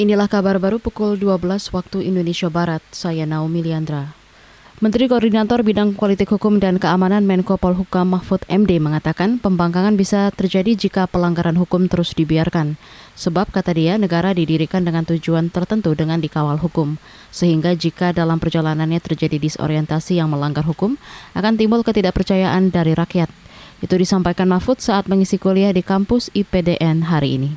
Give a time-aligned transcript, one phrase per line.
[0.00, 2.80] Inilah kabar baru pukul 12 waktu Indonesia Barat.
[2.88, 4.16] Saya Naomi Liandra.
[4.80, 10.72] Menteri Koordinator Bidang Politik Hukum dan Keamanan Menko Polhukam Mahfud MD mengatakan pembangkangan bisa terjadi
[10.72, 12.80] jika pelanggaran hukum terus dibiarkan.
[13.12, 16.96] Sebab kata dia negara didirikan dengan tujuan tertentu dengan dikawal hukum.
[17.28, 20.96] Sehingga jika dalam perjalanannya terjadi disorientasi yang melanggar hukum,
[21.36, 23.28] akan timbul ketidakpercayaan dari rakyat.
[23.84, 27.50] Itu disampaikan Mahfud saat mengisi kuliah di kampus IPDN hari ini.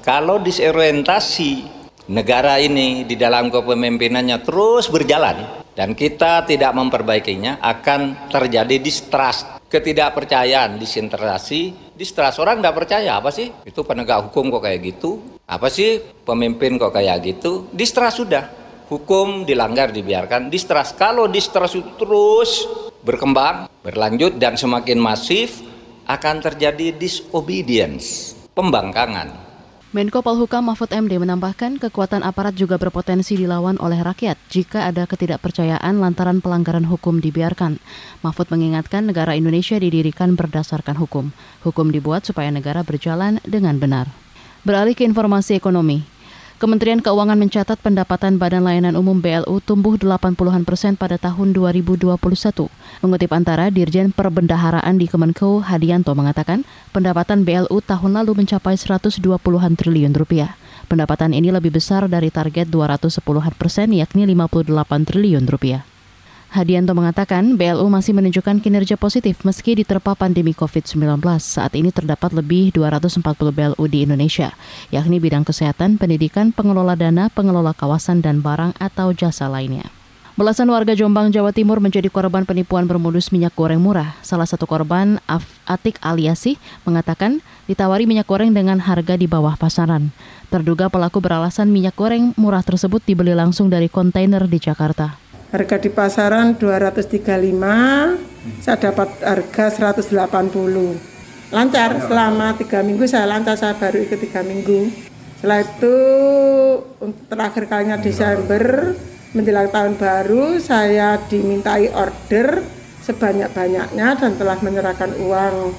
[0.00, 8.76] Kalau disorientasi negara ini di dalam kepemimpinannya terus berjalan dan kita tidak memperbaikinya akan terjadi
[8.82, 12.42] distrust, ketidakpercayaan, disintegrasi, distrust.
[12.42, 13.48] Orang tidak percaya, apa sih?
[13.64, 15.40] Itu penegak hukum kok kayak gitu?
[15.48, 17.72] Apa sih pemimpin kok kayak gitu?
[17.72, 18.44] Distrust sudah.
[18.92, 20.52] Hukum dilanggar, dibiarkan.
[20.52, 21.00] Distrust.
[21.00, 22.68] Kalau distrust terus
[23.00, 25.64] berkembang, berlanjut, dan semakin masif,
[26.04, 29.51] akan terjadi disobedience, pembangkangan
[29.92, 36.00] Menko Polhukam Mahfud MD menambahkan kekuatan aparat juga berpotensi dilawan oleh rakyat jika ada ketidakpercayaan
[36.00, 37.76] lantaran pelanggaran hukum dibiarkan.
[38.24, 41.36] Mahfud mengingatkan negara Indonesia didirikan berdasarkan hukum.
[41.60, 44.08] Hukum dibuat supaya negara berjalan dengan benar.
[44.64, 46.11] Beralih ke informasi ekonomi.
[46.62, 52.06] Kementerian Keuangan mencatat pendapatan Badan Layanan Umum BLU tumbuh 80-an persen pada tahun 2021.
[53.02, 56.62] Mengutip antara Dirjen Perbendaharaan di Kemenko Hadianto mengatakan,
[56.94, 60.54] pendapatan BLU tahun lalu mencapai 120-an triliun rupiah.
[60.86, 64.70] Pendapatan ini lebih besar dari target 210-an persen yakni 58
[65.02, 65.82] triliun rupiah.
[66.52, 71.16] Hadianto mengatakan BLU masih menunjukkan kinerja positif meski diterpa pandemi COVID-19.
[71.40, 74.52] Saat ini terdapat lebih 240 BLU di Indonesia,
[74.92, 79.88] yakni bidang kesehatan, pendidikan, pengelola dana, pengelola kawasan, dan barang atau jasa lainnya.
[80.36, 84.20] Belasan warga Jombang, Jawa Timur menjadi korban penipuan bermodus minyak goreng murah.
[84.20, 90.12] Salah satu korban, Af Atik Aliasi, mengatakan ditawari minyak goreng dengan harga di bawah pasaran.
[90.52, 95.21] Terduga pelaku beralasan minyak goreng murah tersebut dibeli langsung dari kontainer di Jakarta
[95.52, 97.20] harga di pasaran 235
[98.64, 101.12] saya dapat harga 180
[101.52, 104.88] lancar selama tiga minggu saya lancar saya baru ikut tiga minggu.
[105.36, 105.96] Setelah itu
[107.28, 108.96] terakhir kalinya Desember
[109.36, 112.64] menjelang tahun baru saya dimintai order
[113.04, 115.76] sebanyak-banyaknya dan telah menyerahkan uang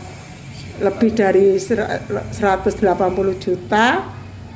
[0.83, 2.29] lebih dari 180
[3.41, 3.88] juta.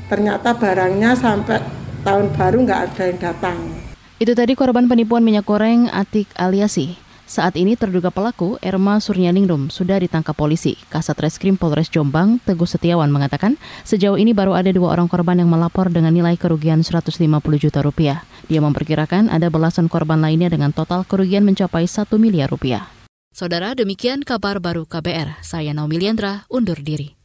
[0.08, 1.60] Ternyata barangnya sampai
[2.06, 3.87] tahun baru nggak ada yang datang
[4.18, 6.98] itu tadi korban penipuan minyak goreng Atik Aliasi.
[7.28, 10.80] Saat ini terduga pelaku Erma Suryaningrum sudah ditangkap polisi.
[10.88, 15.52] Kasat Reskrim Polres Jombang, Teguh Setiawan mengatakan, sejauh ini baru ada dua orang korban yang
[15.52, 17.20] melapor dengan nilai kerugian 150
[17.60, 18.24] juta rupiah.
[18.48, 22.88] Dia memperkirakan ada belasan korban lainnya dengan total kerugian mencapai 1 miliar rupiah.
[23.36, 25.44] Saudara, demikian kabar baru KBR.
[25.44, 27.17] Saya Naomi Liandra, undur diri.